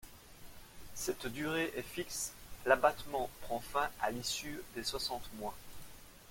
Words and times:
Cette 0.95 1.27
durée 1.27 1.71
est 1.77 1.83
fixe: 1.83 2.31
l’abattement 2.65 3.29
prend 3.41 3.59
fin 3.59 3.87
à 4.01 4.09
l’issue 4.09 4.59
des 4.73 4.83
soixante 4.83 5.29
mois. 5.37 5.53